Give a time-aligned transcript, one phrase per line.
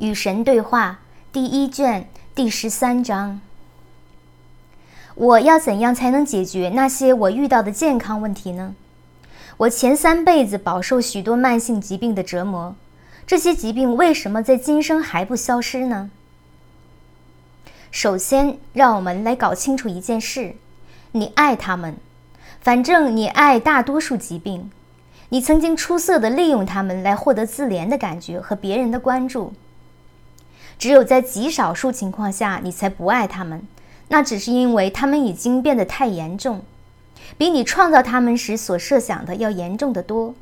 [0.00, 3.38] 与神对话第一卷第十三章。
[5.14, 8.74] 我要怎样才能解决那些我遇到的健康问题呢？
[9.58, 12.74] 我前三辈子饱受许多慢性疾病的折磨，
[13.26, 16.10] 这些疾病为什么在今生还不消失呢？
[17.90, 20.54] 首先，让我们来搞清楚一件事：
[21.12, 21.96] 你爱他们，
[22.62, 24.70] 反正你爱大多数疾病，
[25.28, 29.52] 你曾经出色的利用他们来获得自怜的感觉和别人的关注。
[30.80, 33.62] 只有在极少数情况下，你才不爱他们，
[34.08, 36.62] 那只是因为他们已经变得太严重，
[37.36, 40.34] 比你创造他们时所设想的要严重的多。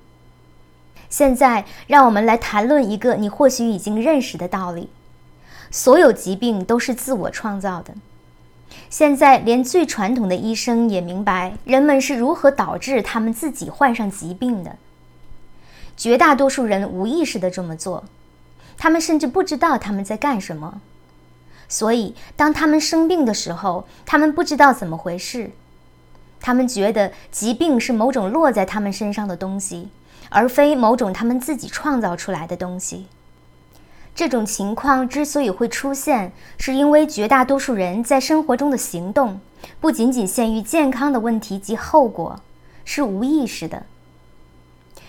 [1.11, 4.91] 现在，让我们来谈论一个你或许已经认识的道理：
[5.73, 7.95] 所有疾病都是自我创造的。
[8.89, 14.77] 现在，连最传统的医生也明白人们是如何导致他们自己患上疾病的。
[15.97, 18.05] 绝大多数人无意识地这么做。
[18.79, 20.81] 他们甚至不知道他们在干什么，
[21.69, 25.51] 所以当他们生病的时候，他们不知道怎么回事。
[26.41, 29.89] 他们觉得疾病是某种落在他们身上的东西，
[30.31, 33.07] 而非某种他们自己创造出来的东西。
[34.15, 39.41] 这种情况之所以会出现，是因为绝大多数人在生活中的行动
[39.81, 42.41] 不仅仅限于健康的问题及后果，
[42.85, 43.87] 是无意识的。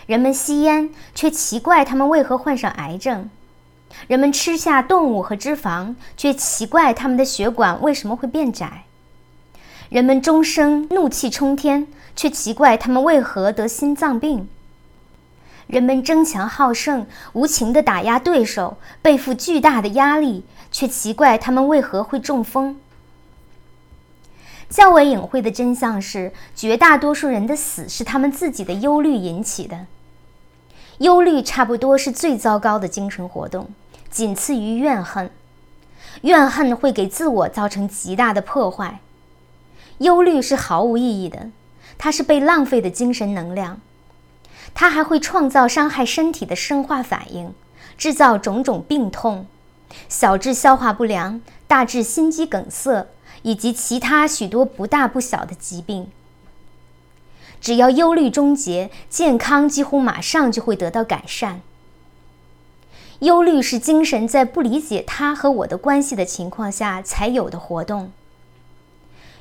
[0.07, 3.29] 人们吸烟，却奇怪他们为何患上癌症。
[4.07, 8.85] 人们吃下动物和脂肪，却奇怪他们的血管为什么会变窄；
[9.89, 14.47] 人们终生怒气冲天，却奇怪他们为何得心脏病；
[15.67, 22.79] 人们争强好胜，无情地打压对手，背负巨大的压力，却奇怪他们为何会中风。
[24.69, 29.87] 较为隐晦的真相是，绝大多数人的死是他们自己的忧虑引起的。
[30.99, 33.69] 忧虑差不多是最糟糕的精神活动，
[34.09, 35.29] 仅次于怨恨。
[36.21, 38.99] 怨恨会给自我造成极大的破坏。
[39.99, 41.49] 忧虑是毫无意义的，
[41.97, 43.79] 它是被浪费的精神能量。
[44.73, 47.53] 它还会创造伤害身体的生化反应，
[47.97, 49.45] 制造种种病痛，
[50.07, 53.07] 小至消化不良，大至心肌梗塞，
[53.41, 56.09] 以及其他许多不大不小的疾病。
[57.59, 61.61] 只要忧虑终结，健康几乎马上就会得到改善。
[63.19, 68.11] 忧虑是精神在不理解他和我的关系的情况下才有的活动。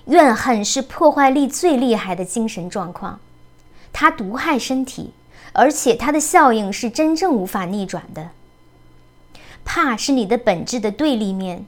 [0.06, 3.20] 怨恨是破坏力最厉害的精神状况，
[3.92, 5.12] 它毒害身体，
[5.52, 8.30] 而且它的效应是真正无法逆转的。
[9.64, 11.66] 怕是你的本质的对立面，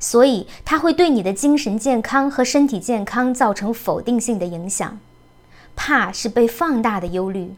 [0.00, 4.98] 所以它会对你的精神健康和身体健康造成否定性的影响。
[5.76, 7.54] 怕是被放大的忧虑，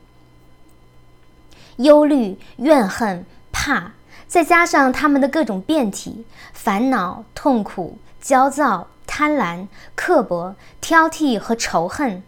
[1.76, 3.24] 忧虑、怨恨、
[3.68, 3.92] 怕，
[4.26, 6.24] 再加上他们的各种变体：
[6.54, 12.22] 烦恼、痛苦、焦躁、贪婪、刻薄、挑剔和仇恨，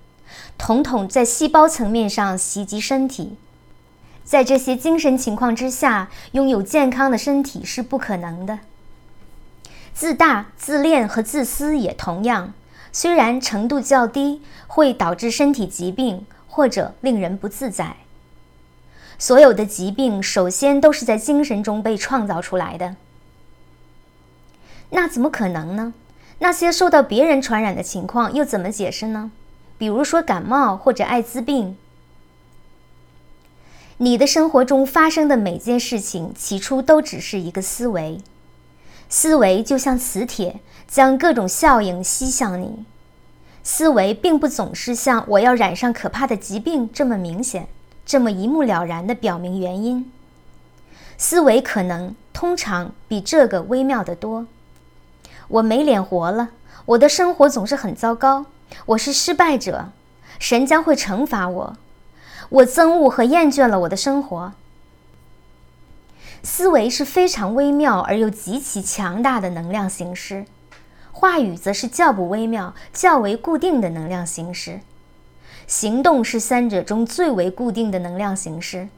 [0.58, 3.38] 统统在细胞层面上袭击身体。
[4.22, 8.58] 在这些精神情况之下，拥有健康的身体是不可能的。
[9.94, 12.52] 自大、自恋和自私也同样。
[12.92, 17.96] 虽然程度较低，会导致身体疾病或者令人不自在。
[19.20, 22.96] 所有的疾病首先都是在精神中被创造出来的。
[24.88, 25.92] 那怎么可能呢？
[26.38, 29.30] 那些受到别人传染的情况又怎么解释呢？
[29.76, 31.76] 比如说感冒或者艾滋病。
[33.98, 38.22] 你的生活中发生的每件事情，起初都只是一个思维。
[39.10, 42.86] 思维就像磁铁，将各种效应吸向你。
[43.62, 47.68] 思维并不总是像我要染上可怕的疾病这么明显，
[48.10, 50.10] 这么一目了然地表明原因。
[51.16, 54.48] 思维可能通常比这个微妙得多。
[55.46, 56.48] 我没脸活了，
[56.86, 58.46] 我的生活总是很糟糕，
[58.86, 59.90] 我是失败者，
[60.40, 61.76] 神将会惩罚我，
[62.48, 64.54] 我憎恶和厌倦了我的生活。
[66.42, 70.46] 思维是非常微妙而又极其强大的能量形式，
[71.12, 74.80] 话语则是较不微妙、较为固定的能量形式，
[75.70, 78.88] 行动是三者中最为固定的能量形式。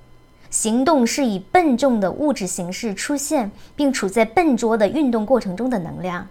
[0.48, 6.28] 行动是以笨重的物质形式出现，并处在笨拙的运动过程中的能量。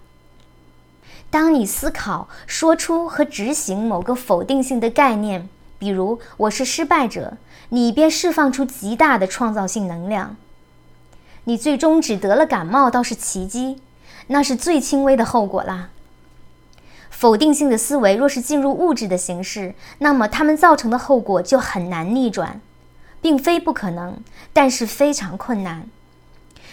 [1.29, 5.47] 当你思考、说出和执行某个否定性的概念，
[5.77, 7.37] 比如“我是失败者”，
[7.69, 10.35] 你便释放出极大的创造性能量。
[11.43, 13.79] 你最终只得了感冒，倒是奇迹，
[14.25, 15.89] 那是最轻微的后果啦。
[17.21, 22.59] 否定性的思维若是进入物质的形式，那么它们造成的后果就很难逆转，
[23.21, 24.17] 并非不可能，
[24.51, 25.83] 但是非常困难。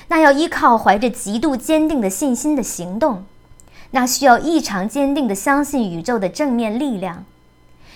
[0.06, 3.26] 那要依靠怀着极度坚定的信心的行动，
[3.90, 7.26] 那需要异常坚定的相信宇宙的正面力量，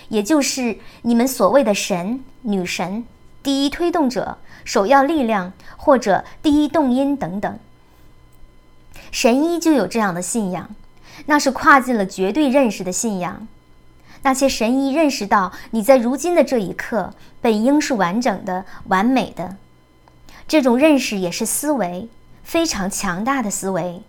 [0.09, 3.03] 也就是你们所谓的神、女神、
[3.41, 7.57] 第一推动者、首要力量或者第一动因等等。
[9.09, 10.69] 神医就有这样的信仰，
[11.25, 13.47] 那是跨进了绝对认识的信仰。
[14.23, 19.57] 那些神医认识到，你在如今的这一刻本应是完整的、完美的。
[20.47, 22.07] 这种认识也是思维，
[22.43, 24.01] 非常强大的思维，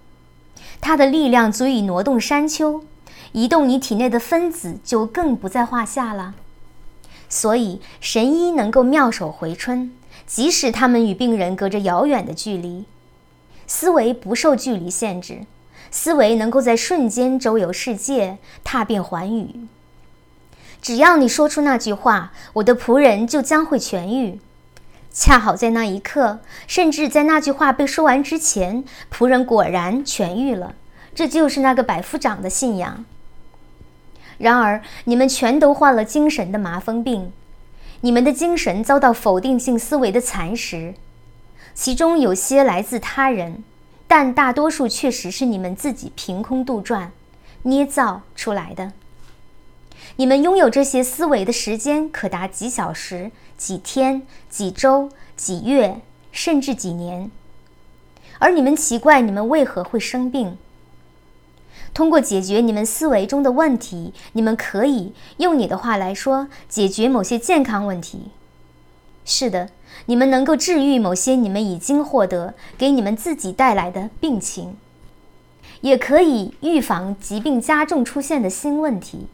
[0.81, 2.85] 它的力量足以挪动山丘，
[3.33, 6.35] 移动你体内的分子就更不在话下了。
[7.29, 9.93] 所以，神医能够妙手回春，
[10.27, 12.85] 即使他们与病人隔着遥远的距离。
[13.67, 15.47] 思维不受距离限制，
[15.97, 19.69] 思维能够在瞬间周游世界，踏遍寰宇。
[20.83, 24.41] 只要你说出那句话，我的仆人就将会痊愈。
[25.13, 30.75] 恰好在那一刻，甚至在那句话被说完之前，仆人果然痊愈了。
[31.15, 33.05] 这就是那个百夫长的信仰。
[34.39, 37.31] 然而，你们全都患了精神的麻风病，
[38.01, 40.95] 你们的精神遭到否定性思维的蚕食，
[41.73, 43.63] 其中有些来自他人，
[44.17, 47.09] 但大多数确实是你们自己凭空杜撰、
[47.63, 48.93] 捏造出来的。
[50.15, 56.01] 你们拥有这些思维的时间可达几小时、几天、几周、几月，
[56.31, 57.29] 甚至几年。
[58.39, 60.57] 而你们奇怪你们为何会生病。
[61.93, 68.31] 通过解决你们思维中的问题，你们可以用你的话来说，解决某些健康问题。
[69.25, 69.71] 是的，
[70.07, 74.77] 你们能够治愈某些你们已经获得给你们自己带来的病情，
[75.81, 79.27] 也可以预防疾病加重出现的新问题。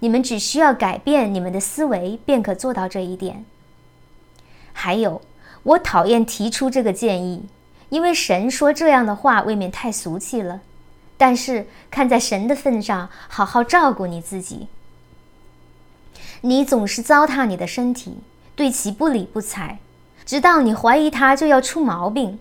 [0.00, 3.44] 你们只需要改变你们的思维，便可做到这一点。
[4.72, 5.22] 还有，
[5.62, 7.44] 我讨厌提出这个建议，
[7.90, 10.62] 因为神说这样的话未免太俗气了。
[11.16, 14.66] 但是，看在神的份上，好好照顾你自己。
[16.40, 18.16] 你总是糟蹋你的身体，
[18.62, 19.80] 对其不理不睬，
[20.24, 22.38] 直到你怀疑它就要出毛病。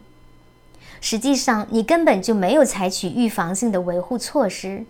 [0.99, 4.85] 实际上，你根本就没有采取预防性的维护措施。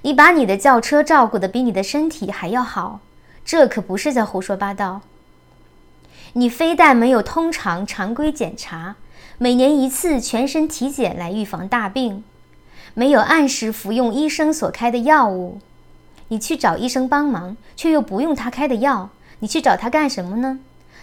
[0.00, 3.00] 你把你的轿车照顾得比你的身体还要好，
[3.44, 5.02] 这可不是在胡说八道。
[6.32, 8.96] 你非但没有通常常规检查，
[9.36, 12.24] 每年一次全身体检来预防大病，
[12.94, 15.58] 没有按时服用医生所开的药物，
[16.28, 19.10] 你去找医生帮忙，却又不用他开的药，
[19.40, 20.58] 你去找他干什么呢？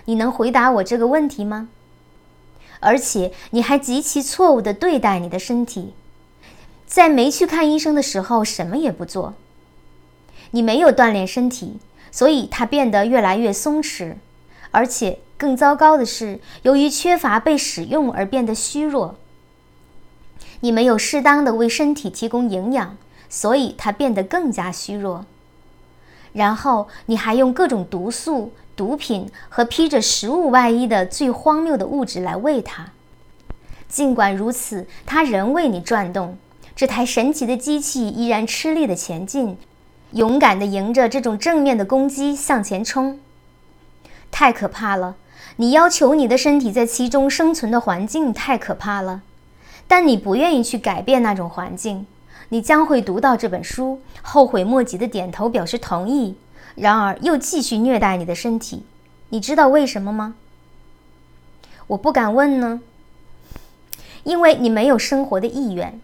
[0.05, 1.69] 你能回答我这个问题吗？
[2.79, 5.93] 而且你还极其错误地对待你的身体。
[6.85, 9.33] 在没去看医生的时候，什么也不做。
[10.51, 11.79] 你没有锻炼身体，
[12.11, 14.15] 所以它变得越来越松弛，
[14.71, 19.15] 而且更糟糕的是，由于缺乏被使用而变得虚弱。
[20.59, 22.97] 你没有适当的为身体提供营养，
[23.29, 25.25] 所以它变得更加虚弱。
[26.33, 32.87] 然后你还用各种毒素、毒品和披着食物外衣的最荒谬的物质来喂它。
[33.87, 36.37] 尽管如此，它仍为你转动。
[36.75, 39.57] 这台神奇的机器依然吃力地前进，
[40.11, 43.19] 勇敢地迎着这种正面的攻击向前冲。
[44.31, 45.15] 太可怕了！
[45.57, 49.21] 你要求你的身体在其中生存的环境太可怕了，
[49.87, 52.07] 但你不愿意去改变那种环境。
[52.53, 56.35] 你将会读到这本书，后悔莫及地点头表示同意，
[56.75, 58.85] 然而又继续虐待你的身体。
[59.29, 60.35] 你知道为什么吗？
[61.87, 62.81] 我不敢问呢，
[64.23, 65.99] 因为你没有生活的意愿。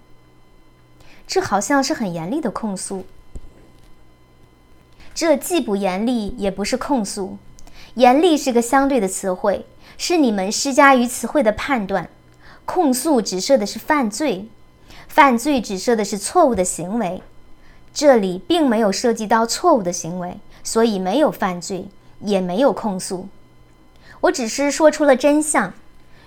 [1.28, 3.06] 这好像是很严厉的控诉。
[5.14, 7.38] 这既不严厉，也不是控诉。
[7.94, 9.68] 严厉是个相对的词汇，
[10.00, 12.10] 是你们施加于词汇的判断。
[12.66, 14.48] 控诉指涉的是犯罪，
[15.10, 17.22] 犯罪指涉的是错误的行为。
[17.94, 21.90] 这里并没有涉及到错误的行为，所以没有犯罪，
[22.22, 23.28] 也没有控诉。
[24.22, 25.74] 我只是说出了真相，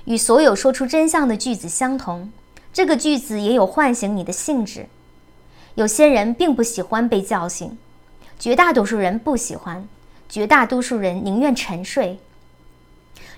[0.05, 2.31] 与所有说出真相的句子相同。
[2.73, 4.87] 这个句子也有唤醒你的性质。
[5.77, 7.79] 有些人并不喜欢被叫醒，
[8.39, 9.87] 绝大多数人不喜欢，
[10.29, 12.19] 绝大多数人宁愿沉睡。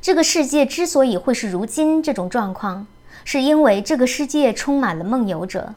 [0.01, 2.87] 这个世界之所以会是如今这种状况，
[3.25, 5.75] 是因为这个世界充满了梦游者。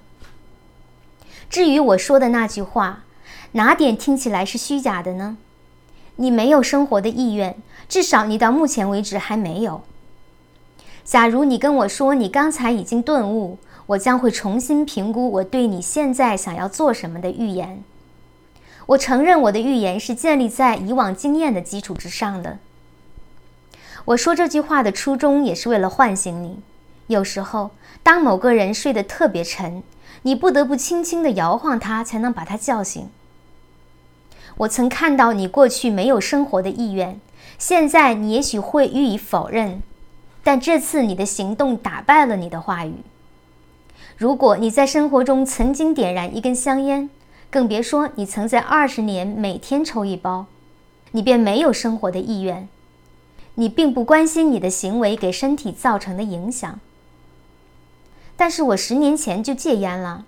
[1.50, 3.04] 至于我说的那句话，
[3.54, 5.38] 哪点听起来是虚假的呢？
[6.18, 7.56] 你没有生活的意愿，
[7.88, 9.82] 至少你到目前为止还没有。
[11.06, 17.82] 假如你跟我说你刚才已经顿悟，我将会重新评估我对你现在想要做什么的预言。
[18.88, 22.58] 我承认我的预言是建立在以往经验的基础之上的。
[24.06, 26.60] 我说这句话的初衷也是为了唤醒你，
[27.08, 27.72] 有时候，
[28.04, 29.82] 当某个人睡得特别沉，
[30.24, 33.10] 你不得不轻轻地摇晃他，才能把他叫醒。
[34.58, 37.20] 我曾看到你过去没有生活的意愿，
[37.58, 39.82] 现在你也许会予以否认，
[40.44, 42.96] 但这次你的行动打败了你的话语。
[44.18, 47.10] 如果你在生活中曾经点燃一根香烟，
[47.50, 50.48] 更别说你曾在二十年每天抽一包，
[51.12, 52.68] 你便没有生活的意愿。
[53.56, 56.80] 你并不关心你的行为给身体造成的影响。
[58.38, 60.26] 但是我十年前就戒烟了。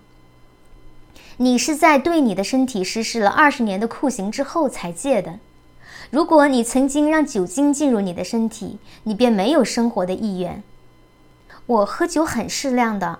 [1.38, 5.40] 你是在对你的身体实施了二十年的酷刑之后才戒的。
[6.10, 10.62] 如果你曾经让酒精进入你的身体，你便没有生活的意愿。
[11.68, 13.20] 我喝酒很适量的。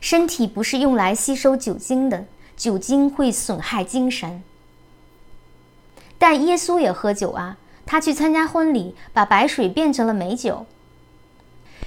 [0.00, 2.26] 身体不是用来吸收酒精的，
[2.56, 4.42] 酒精会损害精神。
[6.18, 10.66] 但耶稣也喝酒啊，他去参加婚礼，把白水变成了美酒。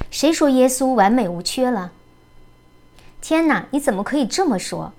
[0.10, 1.92] 谁说耶稣完美无缺了？
[3.22, 4.94] 天哪，你怎么可以这么说？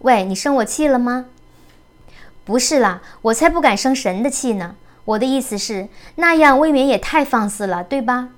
[0.00, 1.26] 喂，你生我气了吗？
[2.44, 4.76] 不是啦，我才不敢生神的气呢。
[5.04, 8.30] 我的意思是，那样未免也太放肆了，对吧？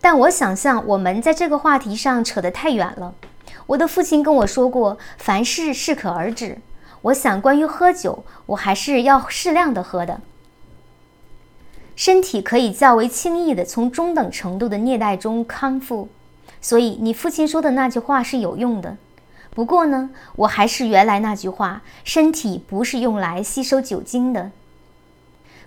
[0.00, 3.14] 但我想象我们在这个话题上扯得太远了。
[3.66, 6.58] 我的父亲跟我说过，凡事适可而止。
[7.02, 10.20] 我想，关于喝酒，我还是要适量的喝的。
[12.00, 16.08] 身体可以较为轻易地从中等程度的虐待中康复，
[16.58, 18.96] 所以你父亲说的那句话是有用的。
[19.50, 24.50] 不过呢，我还是原来那句话：身体不是用来吸收酒精的。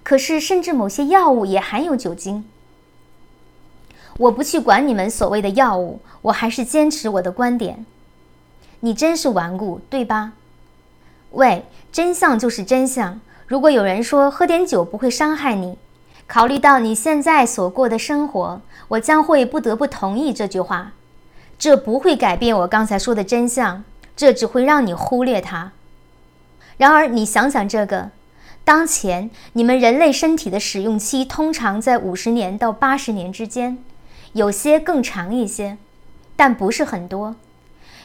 [0.01, 2.43] 可是，甚至某些药物也含有酒精。
[4.17, 7.85] 我不去管你们所谓的药物，我还是坚持我的观点。
[8.79, 10.33] 你真是顽固，对吧？
[11.33, 13.21] 喂，真相就是真相。
[13.45, 15.77] 如果有人说喝点酒不会伤害你，
[16.27, 20.94] 考虑到你现在所过的生活，我将会不得不同意这句话。
[21.60, 23.84] 这不会改变我刚才说的真相，
[24.15, 25.72] 这只会让你忽略它。
[26.77, 28.10] 然而，你想想这个：
[28.63, 33.77] 当前你们人类身体的使用期通常在五十年到八十年之间，
[34.34, 35.77] 有些更长一些，
[36.36, 37.36] 但不是很多；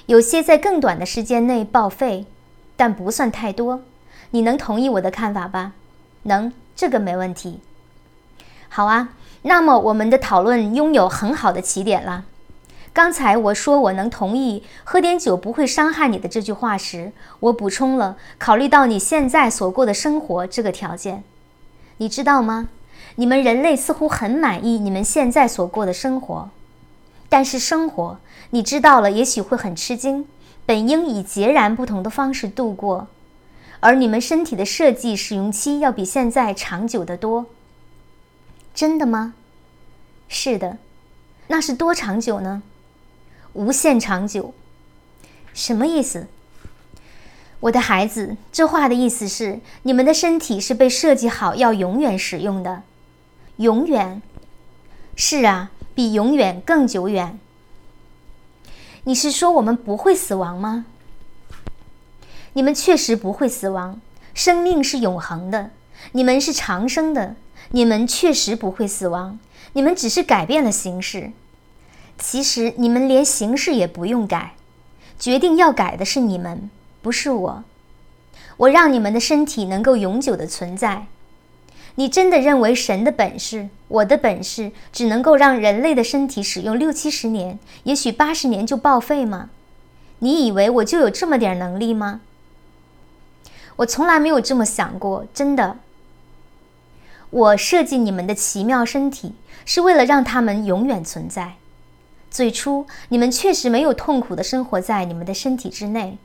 [0.07, 2.27] 有些在更短的时间内报废，
[2.77, 3.83] 但不算太多。
[4.31, 5.73] 你能同意我的看法吧？
[6.25, 7.61] 能，这个没问题。
[8.69, 9.09] 好啊，
[9.43, 12.25] 那么我们的讨论拥有很好的起点了。
[12.93, 21.23] 刚才我说我能同意喝点酒不会伤害你的这句话时，我补充了考虑到你现在所过的生活这个条件。
[21.99, 22.69] 你知道吗？
[23.17, 26.51] 你们人类似乎很满意你们现在所过的生活，
[27.29, 28.19] 但是生活
[28.51, 30.27] 你知道了也许会很吃惊，
[30.65, 33.09] 本应以截然不同的方式度过，
[33.81, 37.47] 而你们身体的设计使用期要比现在长久得多。
[38.79, 39.35] 真的吗？
[40.29, 40.79] 是的，
[41.49, 42.63] 那是多长久呢？
[43.53, 44.55] 无限长久。
[45.53, 46.29] 什么意思？
[47.59, 52.85] 我的孩子，这话的意思是，你们的身体是被设计好要永远使用的。
[53.57, 54.23] 永远？
[55.17, 57.37] 是啊，比永远更久远。
[59.03, 60.87] 你是说我们不会死亡吗？
[62.53, 64.01] 你们确实不会死亡，
[64.35, 65.73] 生命是永恒的，
[66.13, 67.35] 你们是长生的。
[67.71, 69.39] 你们确实不会死亡，
[69.75, 71.33] 你们只是改变了形式。
[72.19, 74.55] 其实你们连形式也不用改，
[75.19, 76.71] 决定要改的是你们，
[77.03, 77.65] 不是我。
[78.57, 81.07] 我让你们的身体能够永久的存在。
[81.95, 89.51] 你真的认为神的本事，我的本事，只能够让人类的身体使用六七十年，也许八十年就报废吗？
[90.21, 92.21] 你以为我就有这么点能力吗？
[93.77, 95.77] 我从来没有这么想过，真的。
[97.31, 101.55] 我设计你们的奇妙身体，是为了让他们永远存在。
[102.31, 106.19] 最初，你们确实没有痛苦地生活在你们的身体之内，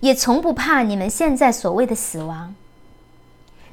[0.00, 2.54] 也从不怕你们现在所谓的死亡。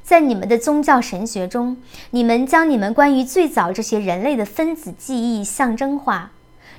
[0.02, 1.76] 在你们的宗教神学中，
[2.10, 6.32] 你们将你们关于最早这些人类的分子记忆象征化，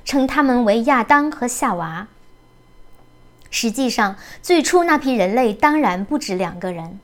[0.04, 2.08] 称他们为亚当和夏娃。
[3.48, 6.98] 实际上，最初那批人类当然不止两个人。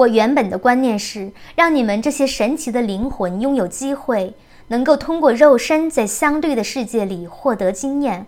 [0.00, 4.34] 我原本的观念是让你们这些神奇的灵魂拥有机会，
[4.68, 8.26] 能够通过肉身在相对的世界里获得经验，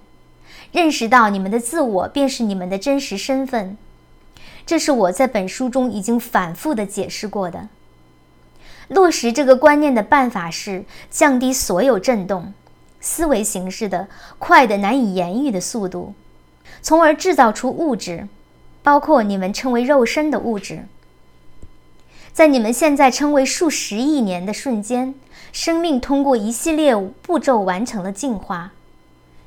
[0.70, 3.78] 认识到你们的自我便是你们的真实身份。
[4.66, 7.68] 这是我在本书中已经反复的解释过的。
[8.88, 12.52] 落实这个观念的办法是降低所有振动、
[13.00, 16.12] 思维形式的快的难以言喻的速度，
[16.82, 18.28] 从而制造出物质，
[18.82, 20.84] 包括你们称为肉身的物质。
[22.32, 25.14] 在你们现在称为数十亿年的瞬间，
[25.52, 28.72] 生命通过一系列步骤完成了进化。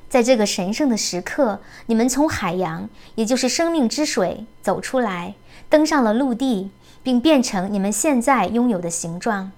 [0.08, 5.34] 在这个神圣的时刻，你们从海洋，也就是生命之水走出来，
[5.68, 6.70] 登上了陆地，
[7.02, 9.50] 并变成你们现在拥有的形状。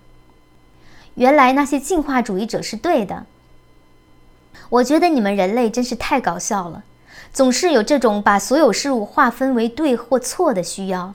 [1.17, 3.27] 原来那些进化主义者是对的。
[4.71, 6.83] 我觉得你们人类真是太搞笑了，
[7.31, 11.15] 总是有这种把所有事物划分为对或错的需要。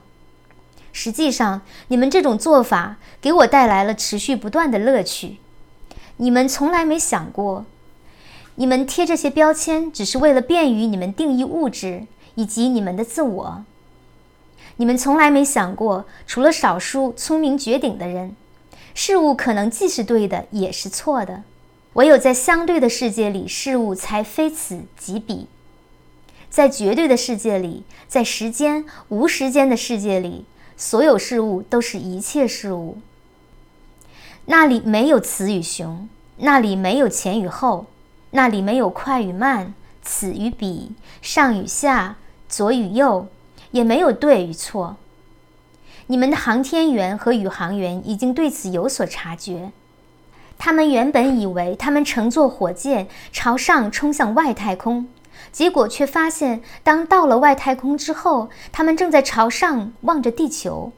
[0.96, 5.38] 实际上，你们这种做法给我带来了持续不断的乐趣。
[6.18, 7.66] 你们从来没想过，
[8.54, 12.04] 你们贴这些标签只是为了便于你们定义物质
[12.36, 13.64] 以及你们的自我。
[14.76, 18.36] 你们从来没想过，除了少数聪明绝顶的人，
[18.94, 21.42] 事物可能既是对的，也是错的。
[21.94, 25.48] 唯有在相对的世界里，事物才非此即彼；
[26.48, 30.44] 在绝对的世界里，在时间无时间的世界里。
[30.76, 32.98] 所有事物都是一切事物。
[34.46, 37.86] 那里没有雌与雄，那里没有前与后，
[38.32, 42.16] 那里没有快与慢，此与彼，上与下，
[42.48, 43.28] 左与右，
[43.70, 44.96] 也没有对与错。
[46.08, 49.72] 你们的航天员和宇航员已经对此有所察觉。
[50.58, 55.08] 他们原本以为他们乘坐火箭朝上冲向外太空。
[55.52, 60.92] 结果却发现，当到了外太空之后，他们正在朝上望着地球，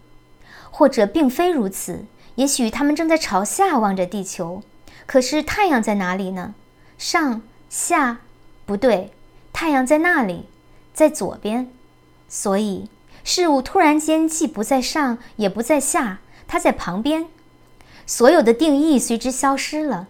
[0.71, 2.05] 或者并非如此，
[2.37, 4.63] 也许他们正在朝下望着地球。
[5.07, 6.55] 可是太阳在哪里呢？
[6.99, 8.19] 上下
[8.65, 9.13] 不对，
[9.53, 10.47] 太阳在那里，
[10.95, 11.71] 在左边。
[12.29, 12.89] 所以
[13.23, 17.27] 事物突然间既不在上，也不在下，它在旁边。
[18.07, 20.09] 所有的定义随之消失了。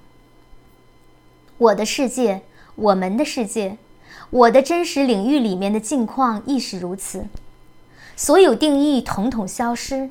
[1.59, 2.43] 我的世界，
[2.75, 3.79] 我们的世界。
[4.31, 7.27] 我的真实领域里面的境况亦是如此，
[8.17, 10.11] 所有定义统统消失，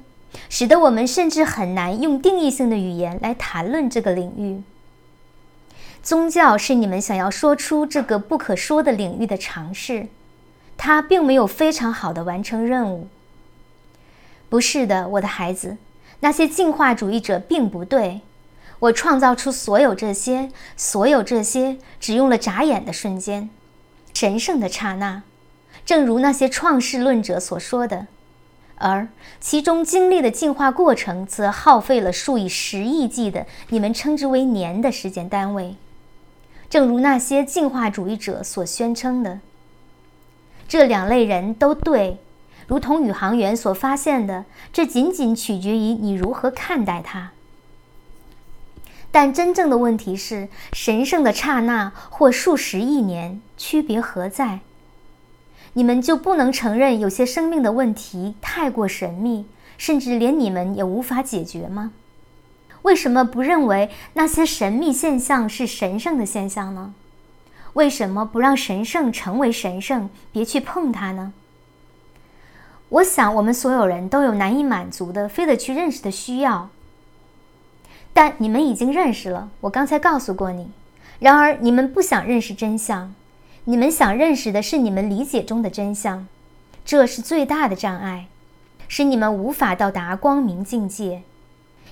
[0.49, 4.63] 使得我们甚至很难用定义性的语言来谈论这个领域。
[6.01, 10.07] 宗教是你们想要说出这个不可说的领域的尝试，
[10.77, 13.07] 它并没有非常好的完成任务。
[14.47, 15.77] 不是的，我的孩子，
[16.19, 18.21] 那些进化主义者并不对。
[18.79, 23.49] 我创造出所有这些，所有这些，只用了眨眼的瞬间。
[24.15, 25.23] 神圣的刹那，
[25.85, 28.07] 正如那些创世论者所说的，
[28.77, 29.09] 而
[29.41, 35.75] 其中经历的进化过程则耗费了数以十亿计的你们称之为年的时间单位。
[36.69, 39.41] 正如那些进化主义者所宣称的，
[40.65, 42.17] 这两类人都对，
[42.67, 47.33] 如同宇航员所发现的，这仅仅取决于你如何看待它。
[49.15, 54.59] 但真正的问题是，神圣的刹那或数十亿年区别何在？
[55.71, 59.45] 你们就不能承认有些生命的问题太过神秘，
[59.77, 61.93] 甚至连你们也无法解决吗？
[62.81, 66.93] 为什么不认为那些神秘现象是神圣的现象呢？
[67.71, 71.31] 为什么不让神圣成为神圣，别去碰它呢？
[72.89, 76.69] 我想，我们所有人都有难以满足的、非得去认识的需要。
[78.15, 80.69] 但你们已经认识了，我刚才告诉过你。
[81.19, 83.13] 然而你们不想认识真相，
[83.65, 86.25] 你们想认识的是你们理解中的真相，
[86.85, 88.27] 这是最大的障碍，
[88.87, 91.23] 使你们无法到达光明境界。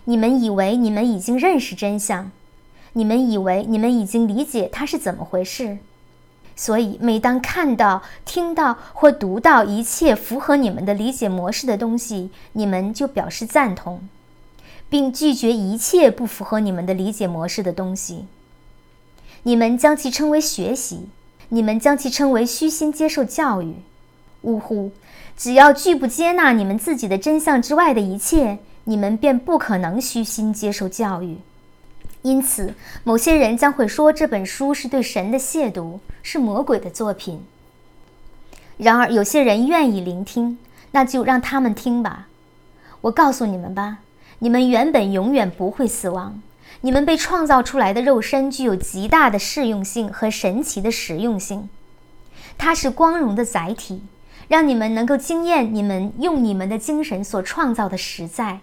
[0.06, 2.32] 你们以为你们已经认识真相，
[2.94, 5.80] 你们以为你们已经理解它是怎么回事，
[6.56, 14.08] 所以每当看到、听到或读到一切符合你们的理解模式的东西，你们就表示赞同。
[14.94, 18.28] 并拒绝一切不符合你们的理解模式的东西。
[19.42, 21.08] 你们将其称为学习，
[21.50, 23.78] 你们将其称为虚心接受教育。
[24.44, 24.92] 呜呼！
[25.36, 31.38] 只要拒不接纳你们自己的真相之外的一切，你们便不可能虚心接受教育。
[32.22, 37.44] 因此，某些人将会说这本书是对神的亵渎，是魔鬼的作品。
[38.78, 40.60] 然而，有些人愿意聆听，
[40.92, 42.28] 那就让他们听吧。
[43.02, 43.98] 我告诉你们吧。
[44.44, 46.42] 你们原本永远不会死亡，
[46.82, 51.70] 你们被创造出来的肉身具有极大的适用性和神奇的实用性，
[52.58, 54.04] 它是光荣的载体，
[54.50, 58.60] 让你们能够经验你们用你们的精神所创造的实在，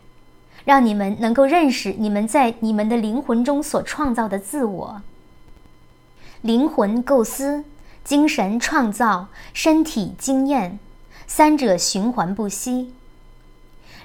[0.67, 5.01] 让你们能够认识你们在你们的灵魂中所创造的自我。
[6.43, 7.65] 灵魂构思、
[8.05, 10.79] 精神创造、身体经验，
[11.27, 12.93] 三者循环不息。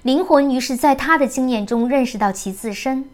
[0.05, 3.09] 灵魂于是在他的经验中认识到其自身。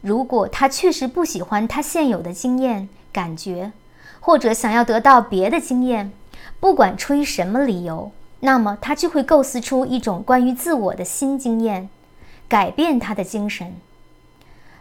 [0.00, 3.72] 如果他确实不喜欢他现有的经验、感觉，
[4.20, 6.12] 或者想要得到别的经验，
[6.60, 11.88] 不管出于什么理由，那么他就会构思出一种关于自我的新经验。
[12.46, 13.74] 改变他的精神。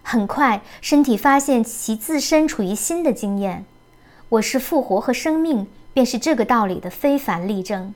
[0.04, 3.66] 很快，身体发现其自身处于新的经验。
[4.30, 7.96] 我是复活和生命，便是这个道理的非凡例证。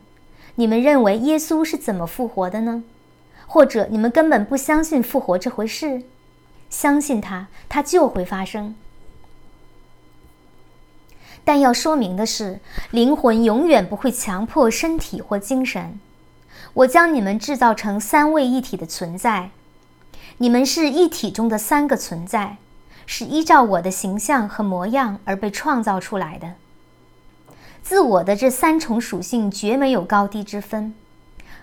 [0.55, 2.83] 你们认为耶稣是怎么复活的呢？
[3.53, 6.03] 或者你们根本不相信复活这回事？
[6.69, 8.75] 相信它，它就会发生。
[11.43, 12.61] 但要说明的是，
[12.91, 15.99] 灵魂永远不会强迫身体或精神。
[16.75, 19.49] 我将你们制造成三位一体的存在。
[20.37, 22.55] 你们是一体中的三个存在，
[23.05, 26.53] 是依照我的形象和模样而被创造出来的。
[27.83, 30.95] 自我的这三重属性绝没有高低之分，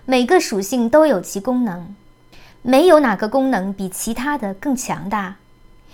[0.09, 1.95] 每个属性都有其功能，
[2.63, 5.35] 没有哪个功能比其他的更强大，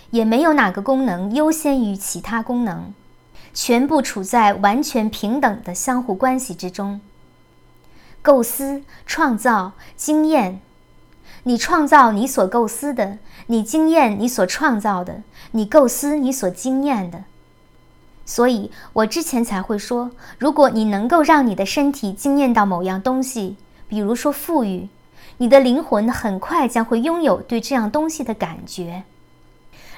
[0.10, 2.94] 也没有哪个功能优先于其他功能，
[3.54, 7.02] 全部处在完全平等的相互关系之中。
[8.22, 10.62] 构思、创造、经验。
[11.44, 17.26] 你创造你所构思的，你经验你所创造的，你构思你所经验的。
[18.26, 24.88] 所以我之前才会说，如果你能够让你的身体经验到某样东西，比如说富裕，
[25.38, 29.04] 你的灵魂很快将会拥有对这样东西的感觉。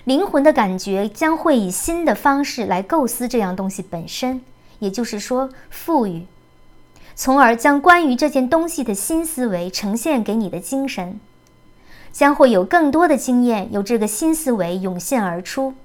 [0.04, 4.42] 灵魂的感觉将会以新的方式来构思这样东西本身，
[4.80, 6.26] 也就是说富裕，
[7.16, 11.20] 从而将关于这件东西的新思维呈现给你的精神。
[12.14, 15.76] 将会有更多的经验由这个新思维涌现而出，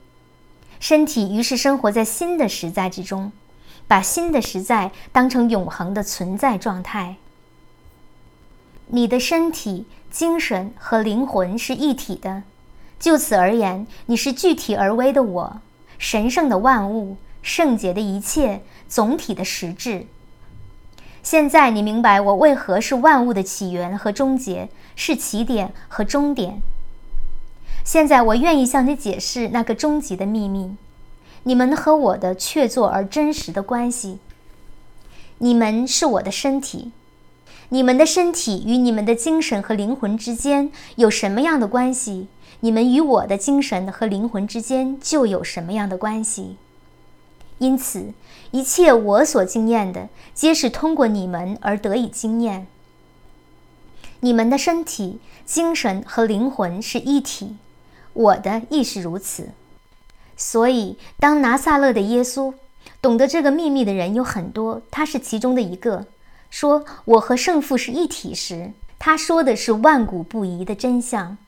[0.81, 3.33] 身体于是生活在新的实在之中，
[3.87, 7.17] 把新的实在当成永恒的存在状态。
[8.89, 12.43] 你的身体、精神和灵魂是一体的，
[12.99, 15.61] 就此而言，你是具体而微的我，
[15.99, 20.07] 神圣的万物，圣洁的一切，总体的实质。
[21.23, 26.61] 现在你明白我为何是万物的起源和终结，是起点和终点。
[27.85, 30.77] 现在我愿意向你解释那个终极的秘密：
[31.45, 34.19] 你们和我的确凿而真实的关系。
[35.39, 36.93] 你们是我的身体，
[37.73, 42.29] 你们的身体与你们的精神和灵魂之间有什么样的关系？
[42.61, 46.57] 你们与我的精神和灵魂之间就有什么样的关系？
[47.57, 48.13] 因此，
[48.51, 52.67] 一切我所经验的，皆是通过你们而得以经验。
[54.21, 57.57] 你们的身体、精神和灵魂是一体，
[58.13, 59.49] 我的亦是如此。
[60.37, 62.53] 所以，当拿撒勒的耶稣
[63.01, 66.05] 懂得这个秘密的人有很多，他是其中的一个，
[66.53, 71.39] 说我和圣父是一体时，他说的是万古不移的真相。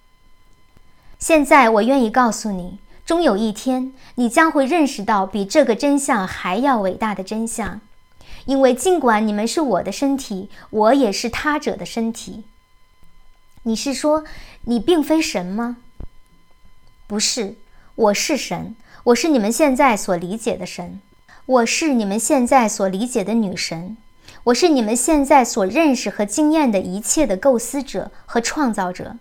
[1.19, 2.79] 现在，我愿意告诉你。
[3.05, 7.83] 终有一天，你将会认识到比这个真相还要伟大的真相，
[8.47, 12.45] 因为尽管你们是我的身体，我也是他者的身体。
[13.65, 14.25] 你是说
[14.63, 15.77] 你并非神吗？
[17.07, 17.57] 不是，
[17.95, 20.99] 我是神，我是你们现在所理解的神，
[21.45, 23.99] 我是你们现在所理解的女神，
[24.45, 29.17] 我是你们现在所认识和经验的一切的构思者和创造者。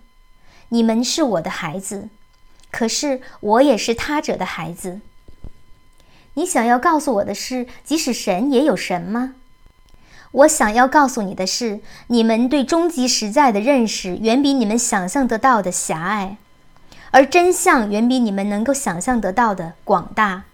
[0.70, 2.10] 你们是我的孩子。
[2.72, 5.00] 可是我也是他者的孩子。
[6.34, 9.36] 你想要告诉我的是，即使神也有神吗？
[10.32, 16.38] 我想要告诉你的是，你们对终极实在的认识远比你们想象得到的狭隘，
[17.12, 20.46] 而真相远比你们能够想象得到的广大。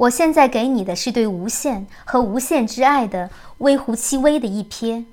[0.00, 5.04] 我现在给你的是对无限和无限之爱的微乎其微的一瞥，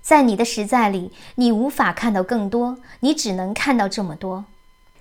[0.00, 4.44] 在你的实在里，你无法看到更多，你只能看到这么多。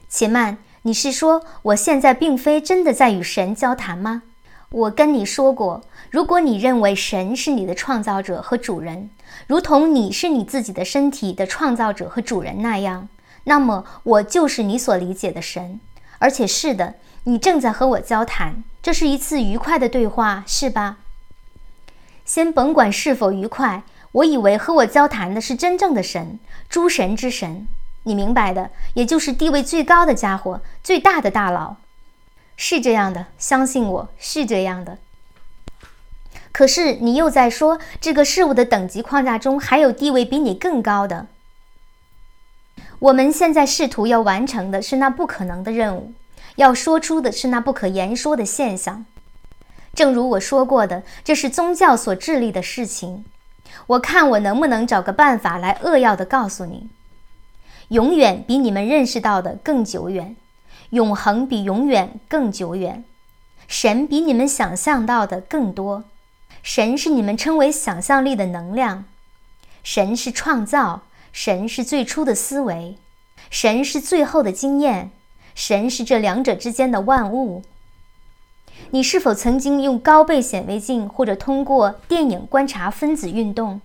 [0.09, 4.23] 且慢，你是说我现在并非真的在与神交谈吗？
[4.71, 9.11] 我跟你说过，如果你认为神是你的创造者和主人，
[9.45, 13.07] 如同你是你自己的身体的创造者和主人那样，
[13.43, 15.79] 那么我就是你所理解的神。
[16.17, 20.97] 而且是的，你正在和我交谈，这是一次愉快的对话，是吧？
[22.25, 26.39] 先甭管是否愉快，我以为和我交谈的是真正的神，
[26.69, 27.67] 诸神之神。
[28.03, 31.75] 你明白的，也就是地位最高的家伙，最大的大佬，
[32.55, 33.25] 是这样的。
[33.37, 34.97] 相信我，是这样的。
[36.51, 41.27] 可是你又在说，这个事物的等级框架中还有地位比你更高的。
[42.99, 46.13] 我们现在试图要完成的是那不可能的任务，
[46.55, 49.05] 要说出的是那不可言说的现象。
[49.93, 53.25] 正如我说过的，这是宗教所致力的事情。
[53.87, 56.89] 我看我能不能找个办法来扼要的告诉你。
[57.89, 60.35] 永远比你们认识到的更久远，
[60.91, 63.03] 永恒比永远更久远，
[63.67, 66.03] 神比你们想象到的更多，
[66.61, 69.05] 神是你们称为想象力的能量，
[69.81, 72.97] 神是创造，神是最初的思维，
[73.49, 75.11] 神是最后的经验，
[75.59, 77.63] 神是这两者之间的万物。
[78.91, 83.81] 你是否曾经用高倍显微镜或者通过电影观察分子运动，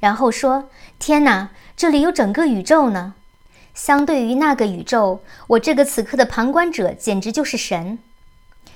[0.00, 0.68] 然后说
[1.00, 3.14] ：“天哪，这里有整个宇宙呢！”
[3.72, 7.98] 相对于那个宇宙，我这个此刻的旁观者简直就是神。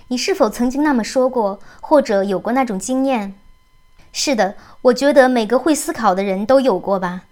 [0.09, 3.35] 你是否曾经那么说过，或者有过那种经验？
[4.11, 7.25] 是的，我觉得每个会思考的人都有过吧。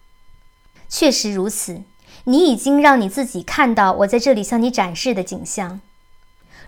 [0.90, 1.84] 确实如此，
[2.24, 5.80] 你已经让你自己看到我在这里向你展示的景象。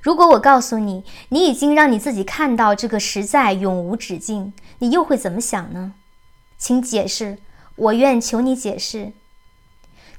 [0.00, 5.94] 如果我告诉你，你已经让你自己看到这个实在永无止境，你又会怎么想呢？
[6.58, 7.38] 请解释，
[7.76, 9.12] 我愿求你解释。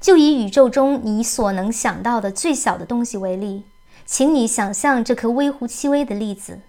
[0.00, 3.64] 就以宇宙中你所能想到的最小的东西为例，
[4.06, 6.60] 请你想象这颗微乎其微的粒子。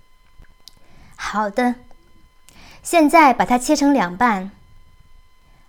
[1.15, 1.75] 好的，
[2.84, 4.51] 现在把它切成两半。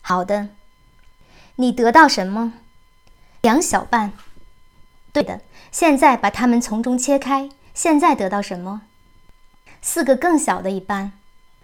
[0.00, 0.48] 好的，
[1.56, 2.54] 你得到什么？
[3.46, 4.12] 两小半。
[5.12, 5.40] 对的。
[5.70, 8.82] 现在把它们从中切开，现在得到什么？
[9.80, 11.12] 四个更小的一半。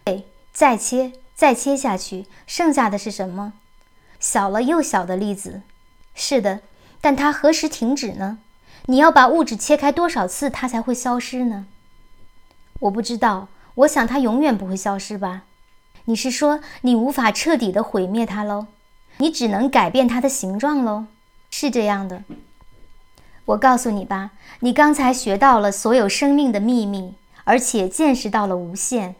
[0.05, 3.55] 对，再切，再切下去，剩下的是什么？
[4.21, 5.62] 小了又小的粒子。
[6.14, 6.61] 是的，
[7.01, 8.38] 但它何时停止呢？
[8.87, 11.66] 你要把物质切开多少次，它才会消失呢？
[12.79, 13.49] 我不知道。
[13.77, 15.42] 我想它永远不会消失吧？
[16.05, 18.68] 你是说你无法彻底的毁灭它喽？
[19.16, 21.07] 你只能改变它的形状喽？
[21.53, 22.25] 是这样的。
[23.45, 29.15] 我告诉你吧，你刚才学到了所有生命的秘密，而且见识到了无限。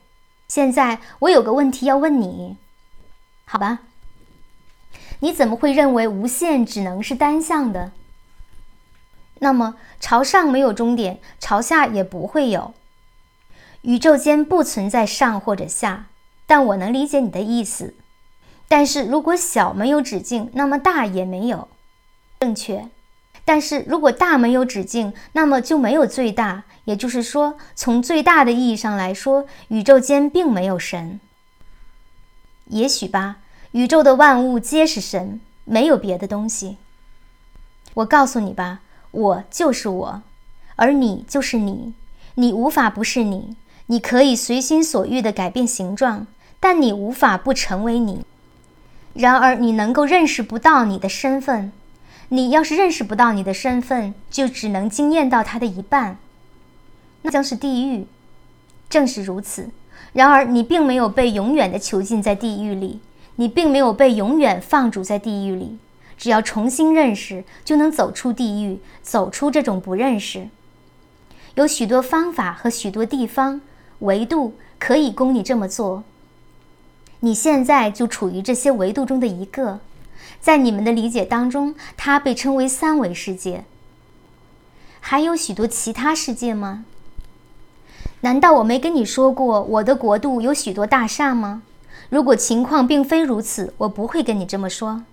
[0.49, 2.57] 现在我有个问题要问你，
[3.45, 3.81] 好吧？
[5.21, 7.93] 你怎么会认为无限只能是单向的？
[9.41, 12.75] 那么朝上没有终点，朝下也不会有。
[13.83, 16.07] 宇宙间不存在上或者下，
[16.47, 17.95] 但我能理解你的意思。
[18.69, 21.69] 但是如果小没有止境，那么大也没有。
[22.43, 22.89] 正确。
[23.45, 26.65] 但是如果大没有止境，那么就没有最大。
[26.87, 31.21] 也就是说，从最大的意义上来说，宇宙间并没有神。
[32.67, 33.37] 也许吧，
[33.71, 36.79] 宇宙的万物皆是神，没有别的东西。
[37.95, 38.81] 我告诉你吧，
[39.13, 40.23] 我就是我，
[40.75, 41.95] 而你就是你。
[42.35, 46.27] 你无法不是你，你可以随心所欲地改变形状，
[46.59, 48.25] 但你无法不成为你。
[49.15, 51.71] 然而，你能够认识不到你的身份。
[52.33, 56.17] 你要是认识不到你的身份，就只能惊艳到他的一半，
[57.21, 58.07] 那将是地狱。
[58.89, 59.69] 正是如此。
[60.15, 63.01] 然而，你并没有被永远的囚禁在地狱里，
[63.37, 65.77] 你并没有被永远放逐在地狱里。
[66.17, 70.49] 只要重新认识，就能走出地狱，走出这种不认识。
[71.57, 73.61] 有许多方法和许多地方、
[73.99, 76.03] 维度可以供你这么做。
[77.21, 79.81] 你现在就处于这些维度中的一个。
[80.43, 83.65] 在你们的理解当中，它被称为三维世界。
[84.99, 86.85] 还有许多其他世界吗？
[88.23, 91.63] 难道我没跟你说过我的国度有许多大厦吗？
[92.11, 95.05] 如果情况并非如此，我不会跟你这么说。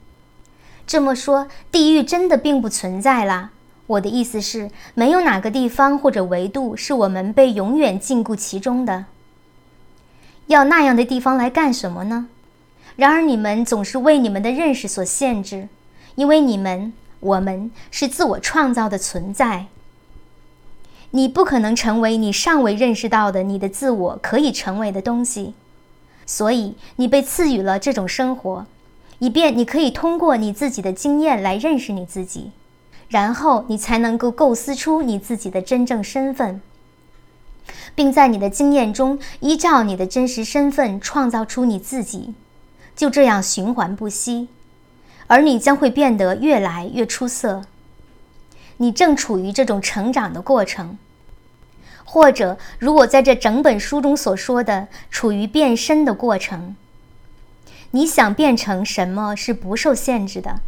[0.88, 3.52] 这么说，地狱真的并不存在啦。
[3.86, 9.06] 我的意思是，没有哪个地方或者维度是我们被永远禁锢其中的。
[10.48, 12.28] 要那样的地方来干什么呢？
[13.00, 15.70] 然而，你们总是为你们的认识所限制，
[16.16, 19.68] 因为你们、我们是自我创造的存在。
[21.12, 25.54] 你不可能成为你尚未认识到的你的自我可以成为的东西，
[26.26, 28.66] 所以你被赐予了这种生活，
[29.20, 32.52] 以便你可以通过你自己的经验来认识你自己，
[33.08, 36.60] 然后你才能够构思出你自己的真正身份，
[37.96, 42.34] 并在你的经验中依照你的真实身份创造出你自己。
[43.00, 44.50] 就这样循环不息，
[45.28, 47.62] 而你将会变得越来越出色。
[48.76, 50.98] 你正处于这种成长的过程，
[52.04, 56.76] 或者如果在这整本书中所说的，处于变身的过程。
[57.92, 60.60] 你想变成什么是不受限制的。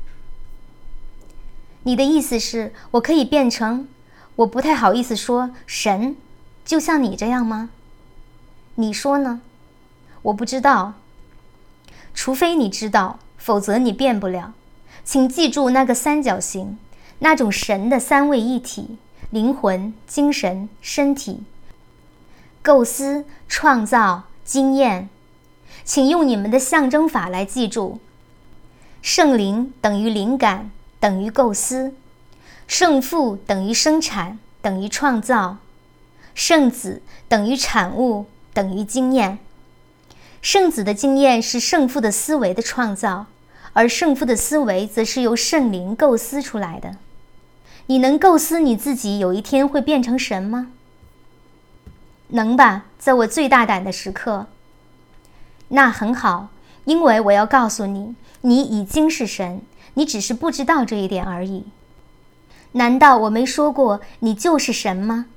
[1.84, 3.90] 你的意思是我可以变成？
[4.38, 6.16] 我不太好意思说神，
[6.64, 7.72] 就像你这样吗？
[8.76, 9.42] 你说呢？
[10.22, 10.94] 我不知道。
[12.14, 14.54] 除非你知道，否则你变不了。
[15.04, 16.78] 请记住那个三角形，
[17.20, 18.98] 那种神的三位一体：
[19.30, 21.44] 灵魂、精神、身体。
[22.62, 25.10] 构思、创造、经验。
[25.84, 28.00] 请用你们的象征法来记住：
[29.02, 30.70] 圣灵等于灵感，
[31.00, 31.94] 等于构思；
[32.68, 35.58] 圣父等于生产，等于创造；
[36.36, 39.40] 圣子等于产物，等于经验。
[40.42, 43.28] 圣子的经验是圣父的思维的创造，
[43.74, 46.98] 而圣父的思维则是由圣灵构思出来的。
[47.86, 50.72] 你能构思你自己有一天会变成神吗？
[52.30, 54.48] 能吧，在我最大胆的时刻。
[55.68, 56.50] 那很好，
[56.86, 59.62] 因为我要告诉你，你已经是神，
[59.94, 61.66] 你只是不知道这一点而已。
[62.72, 65.28] 难道我没说过你就是神吗？